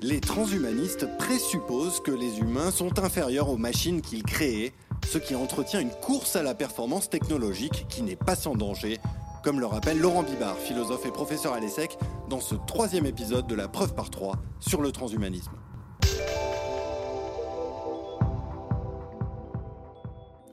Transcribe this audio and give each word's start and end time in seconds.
Les 0.00 0.20
transhumanistes 0.20 1.08
présupposent 1.18 2.00
que 2.00 2.12
les 2.12 2.38
humains 2.38 2.70
sont 2.70 3.00
inférieurs 3.00 3.48
aux 3.48 3.56
machines 3.56 4.00
qu'ils 4.00 4.22
créent, 4.22 4.72
ce 5.04 5.18
qui 5.18 5.34
entretient 5.34 5.80
une 5.80 5.90
course 5.90 6.36
à 6.36 6.44
la 6.44 6.54
performance 6.54 7.10
technologique 7.10 7.84
qui 7.88 8.02
n'est 8.02 8.14
pas 8.14 8.36
sans 8.36 8.54
danger, 8.54 9.00
comme 9.42 9.58
le 9.58 9.66
rappelle 9.66 9.98
Laurent 9.98 10.22
Bibard, 10.22 10.56
philosophe 10.56 11.04
et 11.04 11.10
professeur 11.10 11.52
à 11.52 11.58
l'ESSEC, 11.58 11.98
dans 12.28 12.38
ce 12.38 12.54
troisième 12.54 13.06
épisode 13.06 13.48
de 13.48 13.56
la 13.56 13.66
preuve 13.66 13.96
par 13.96 14.08
trois 14.08 14.36
sur 14.60 14.82
le 14.82 14.92
transhumanisme. 14.92 15.50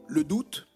Le 0.07 0.23
doute, 0.23 0.67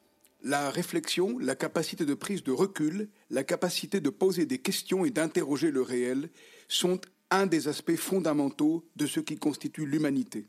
la 0.43 0.69
réflexion, 0.69 1.39
la 1.39 1.55
capacité 1.55 2.05
de 2.05 2.13
prise 2.13 2.43
de 2.43 2.51
recul, 2.51 3.09
la 3.31 3.43
capacité 3.43 3.99
de 3.99 4.11
poser 4.11 4.45
des 4.45 4.59
questions 4.59 5.05
et 5.05 5.09
d'interroger 5.09 5.71
le 5.71 5.81
réel 5.81 6.29
sont 6.67 7.01
un 7.31 7.45
des 7.45 7.67
aspects 7.67 7.95
fondamentaux 7.95 8.85
de 8.95 9.05
ce 9.05 9.19
qui 9.19 9.37
constitue 9.37 9.85
l'humanité. 9.85 10.47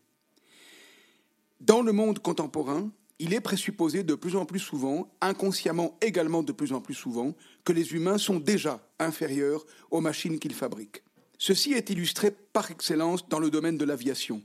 Dans 1.60 1.82
le 1.82 1.92
monde 1.92 2.20
contemporain, 2.20 2.90
il 3.18 3.34
est 3.34 3.40
présupposé 3.40 4.02
de 4.02 4.14
plus 4.14 4.34
en 4.34 4.46
plus 4.46 4.58
souvent, 4.58 5.12
inconsciemment 5.20 5.98
également 6.00 6.42
de 6.42 6.52
plus 6.52 6.72
en 6.72 6.80
plus 6.80 6.94
souvent, 6.94 7.34
que 7.64 7.72
les 7.72 7.92
humains 7.92 8.16
sont 8.16 8.40
déjà 8.40 8.82
inférieurs 8.98 9.66
aux 9.90 10.00
machines 10.00 10.38
qu'ils 10.38 10.54
fabriquent. 10.54 11.02
Ceci 11.36 11.74
est 11.74 11.90
illustré 11.90 12.30
par 12.30 12.70
excellence 12.70 13.28
dans 13.28 13.38
le 13.38 13.50
domaine 13.50 13.76
de 13.76 13.84
l'aviation. 13.84 14.42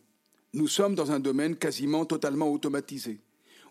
Nous 0.54 0.68
sommes 0.68 0.96
dans 0.96 1.12
un 1.12 1.22
domaine 1.22 1.56
quasiment 1.56 2.06
totalement 2.06 2.52
automatisé, 2.52 3.22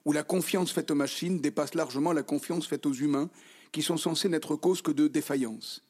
où 0.07 0.13
la 0.13 0.23
confiance 0.23 0.73
faite 0.73 0.91
aux 0.91 0.95
machines 0.95 1.39
dépasse 1.39 1.75
largement 1.75 2.13
la 2.15 2.23
confiance 2.23 2.67
faite 2.67 2.87
aux 2.87 2.93
humains, 2.95 3.29
qui 3.73 3.83
sont 3.83 3.99
censés 3.99 4.31
n'être 4.31 4.57
cause 4.57 4.81
que 4.81 4.91
de 4.91 5.09
défaillance. 5.09 5.83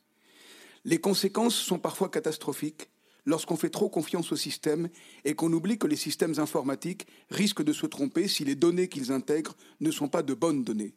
Les 0.84 0.98
conséquences 0.98 1.54
sont 1.54 1.78
parfois 1.78 2.10
catastrophiques 2.10 2.90
lorsqu'on 3.26 3.56
fait 3.56 3.70
trop 3.70 3.88
confiance 3.88 4.32
au 4.32 4.36
système 4.36 4.88
et 5.24 5.34
qu'on 5.34 5.52
oublie 5.52 5.78
que 5.78 5.86
les 5.86 5.96
systèmes 5.96 6.38
informatiques 6.38 7.06
risquent 7.30 7.64
de 7.64 7.72
se 7.72 7.86
tromper 7.86 8.28
si 8.28 8.44
les 8.44 8.54
données 8.54 8.88
qu'ils 8.88 9.10
intègrent 9.10 9.56
ne 9.80 9.90
sont 9.90 10.08
pas 10.08 10.22
de 10.22 10.34
bonnes 10.34 10.62
données. 10.62 10.94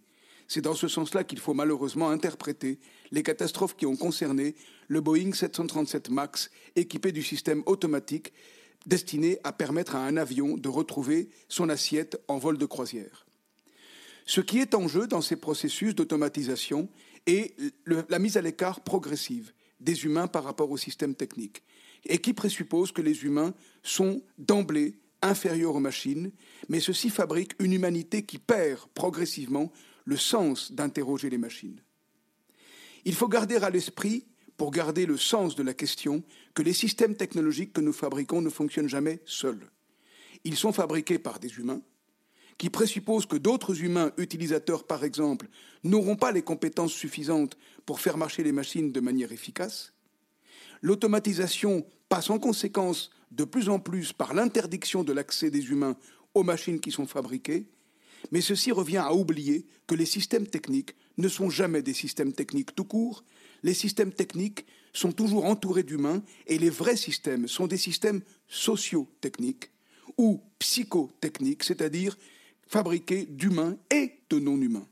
C'est 0.49 0.61
dans 0.61 0.75
ce 0.75 0.87
sens-là 0.87 1.23
qu'il 1.23 1.39
faut 1.39 1.53
malheureusement 1.53 2.09
interpréter 2.09 2.79
les 3.11 3.23
catastrophes 3.23 3.75
qui 3.75 3.85
ont 3.85 3.95
concerné 3.95 4.55
le 4.87 5.01
Boeing 5.01 5.33
737 5.33 6.09
MAX 6.09 6.49
équipé 6.75 7.11
du 7.11 7.23
système 7.23 7.63
automatique 7.65 8.33
destiné 8.85 9.39
à 9.43 9.51
permettre 9.51 9.95
à 9.95 10.05
un 10.05 10.15
avion 10.15 10.57
de 10.57 10.69
retrouver 10.69 11.29
son 11.49 11.67
assiette 11.69 12.21
en 12.27 12.37
vol 12.37 12.57
de 12.57 12.65
croisière. 12.65 13.25
Ce 14.25 14.41
qui 14.41 14.59
est 14.59 14.73
en 14.73 14.87
jeu 14.87 15.07
dans 15.07 15.21
ces 15.21 15.35
processus 15.37 15.95
d'automatisation 15.95 16.89
est 17.25 17.53
la 17.85 18.19
mise 18.19 18.37
à 18.37 18.41
l'écart 18.41 18.81
progressive 18.81 19.51
des 19.79 20.05
humains 20.05 20.27
par 20.27 20.43
rapport 20.43 20.71
au 20.71 20.77
système 20.77 21.15
technique, 21.15 21.63
et 22.05 22.19
qui 22.19 22.33
présuppose 22.33 22.91
que 22.91 23.01
les 23.01 23.23
humains 23.23 23.53
sont 23.83 24.21
d'emblée 24.37 24.95
inférieurs 25.21 25.75
aux 25.75 25.79
machines, 25.79 26.31
mais 26.69 26.79
ceci 26.79 27.09
fabrique 27.09 27.53
une 27.59 27.73
humanité 27.73 28.23
qui 28.23 28.37
perd 28.37 28.87
progressivement 28.93 29.71
le 30.05 30.17
sens 30.17 30.71
d'interroger 30.71 31.29
les 31.29 31.37
machines. 31.37 31.81
Il 33.05 33.15
faut 33.15 33.27
garder 33.27 33.55
à 33.57 33.69
l'esprit, 33.69 34.25
pour 34.57 34.71
garder 34.71 35.05
le 35.05 35.17
sens 35.17 35.55
de 35.55 35.63
la 35.63 35.73
question, 35.73 36.23
que 36.53 36.63
les 36.63 36.73
systèmes 36.73 37.15
technologiques 37.15 37.73
que 37.73 37.81
nous 37.81 37.93
fabriquons 37.93 38.41
ne 38.41 38.49
fonctionnent 38.49 38.89
jamais 38.89 39.21
seuls. 39.25 39.69
Ils 40.43 40.55
sont 40.55 40.73
fabriqués 40.73 41.19
par 41.19 41.39
des 41.39 41.57
humains, 41.57 41.81
qui 42.57 42.69
présuppose 42.69 43.25
que 43.25 43.37
d'autres 43.37 43.83
humains 43.83 44.11
utilisateurs, 44.17 44.85
par 44.85 45.03
exemple, 45.03 45.47
n'auront 45.83 46.15
pas 46.15 46.31
les 46.31 46.41
compétences 46.41 46.93
suffisantes 46.93 47.57
pour 47.85 47.99
faire 47.99 48.17
marcher 48.17 48.43
les 48.43 48.51
machines 48.51 48.91
de 48.91 48.99
manière 48.99 49.31
efficace. 49.31 49.93
L'automatisation 50.81 51.85
passe 52.09 52.29
en 52.29 52.39
conséquence 52.39 53.09
de 53.31 53.43
plus 53.43 53.69
en 53.69 53.79
plus 53.79 54.13
par 54.13 54.33
l'interdiction 54.33 55.03
de 55.03 55.13
l'accès 55.13 55.51
des 55.51 55.69
humains 55.69 55.97
aux 56.33 56.43
machines 56.43 56.79
qui 56.79 56.91
sont 56.91 57.07
fabriquées, 57.07 57.65
mais 58.31 58.41
ceci 58.41 58.71
revient 58.71 58.97
à 58.97 59.13
oublier 59.13 59.65
que 59.85 59.95
les 59.95 60.05
systèmes 60.05 60.47
techniques 60.47 60.95
ne 61.17 61.27
sont 61.27 61.49
jamais 61.49 61.81
des 61.81 61.93
systèmes 61.93 62.33
techniques 62.33 62.75
tout 62.75 62.85
court, 62.85 63.23
les 63.63 63.73
systèmes 63.73 64.13
techniques 64.13 64.65
sont 64.93 65.11
toujours 65.11 65.45
entourés 65.45 65.83
d'humains 65.83 66.23
et 66.47 66.57
les 66.57 66.69
vrais 66.69 66.95
systèmes 66.95 67.47
sont 67.47 67.67
des 67.67 67.77
systèmes 67.77 68.21
socio-techniques 68.47 69.71
ou 70.17 70.41
psychotechniques, 70.59 71.63
c'est-à-dire 71.63 72.17
fabriqués 72.67 73.25
d'humains 73.25 73.77
et 73.91 74.13
de 74.29 74.39
non-humains. 74.39 74.87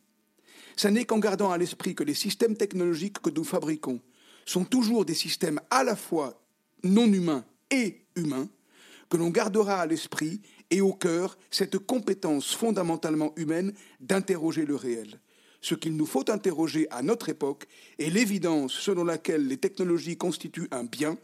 Ce 0.75 0.87
n'est 0.87 1.05
qu'en 1.05 1.19
gardant 1.19 1.51
à 1.51 1.57
l'esprit 1.57 1.95
que 1.95 2.03
les 2.03 2.13
systèmes 2.13 2.57
technologiques 2.57 3.21
que 3.21 3.29
nous 3.29 3.43
fabriquons 3.43 4.01
sont 4.45 4.65
toujours 4.65 5.05
des 5.05 5.13
systèmes 5.13 5.59
à 5.69 5.83
la 5.83 5.95
fois 5.95 6.41
non 6.83 7.11
humains 7.11 7.45
et 7.71 8.05
humains 8.15 8.49
que 9.09 9.17
l'on 9.17 9.29
gardera 9.29 9.81
à 9.81 9.85
l'esprit 9.85 10.41
et 10.71 10.81
au 10.81 10.93
cœur 10.93 11.37
cette 11.51 11.77
compétence 11.77 12.53
fondamentalement 12.53 13.33
humaine 13.35 13.73
d'interroger 13.99 14.65
le 14.65 14.75
réel. 14.75 15.19
Ce 15.61 15.75
qu'il 15.75 15.95
nous 15.95 16.05
faut 16.05 16.29
interroger 16.29 16.87
à 16.91 17.01
notre 17.01 17.29
époque 17.29 17.65
est 17.97 18.09
l'évidence 18.09 18.73
selon 18.73 19.03
laquelle 19.03 19.47
les 19.47 19.57
technologies 19.57 20.17
constituent 20.17 20.67
un 20.71 20.83
bien. 20.83 21.17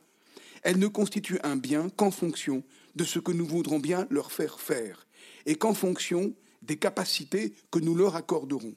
Elles 0.63 0.79
ne 0.79 0.87
constituent 0.87 1.39
un 1.43 1.55
bien 1.55 1.89
qu'en 1.89 2.11
fonction 2.11 2.63
de 2.95 3.03
ce 3.03 3.19
que 3.19 3.31
nous 3.31 3.45
voudrons 3.45 3.79
bien 3.79 4.07
leur 4.09 4.31
faire 4.31 4.59
faire 4.59 5.07
et 5.45 5.55
qu'en 5.55 5.73
fonction 5.73 6.33
des 6.61 6.77
capacités 6.77 7.53
que 7.71 7.79
nous 7.79 7.95
leur 7.95 8.15
accorderons. 8.15 8.75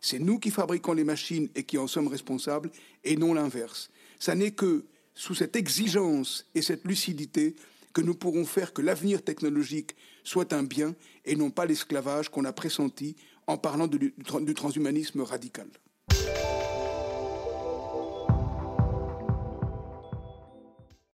C'est 0.00 0.18
nous 0.18 0.38
qui 0.38 0.50
fabriquons 0.50 0.94
les 0.94 1.04
machines 1.04 1.48
et 1.54 1.62
qui 1.62 1.78
en 1.78 1.86
sommes 1.86 2.08
responsables, 2.08 2.70
et 3.04 3.16
non 3.16 3.34
l'inverse. 3.34 3.90
Ça 4.18 4.34
n'est 4.34 4.50
que 4.50 4.84
sous 5.14 5.34
cette 5.34 5.56
exigence 5.56 6.46
et 6.54 6.62
cette 6.62 6.84
lucidité 6.84 7.54
que 7.92 8.00
nous 8.00 8.14
pourrons 8.14 8.44
faire 8.44 8.72
que 8.72 8.82
l'avenir 8.82 9.22
technologique 9.22 9.94
soit 10.24 10.52
un 10.52 10.62
bien 10.62 10.94
et 11.24 11.36
non 11.36 11.50
pas 11.50 11.66
l'esclavage 11.66 12.30
qu'on 12.30 12.44
a 12.44 12.52
pressenti 12.52 13.16
en 13.46 13.58
parlant 13.58 13.86
du 13.86 14.14
transhumanisme 14.54 15.20
radical. 15.20 15.68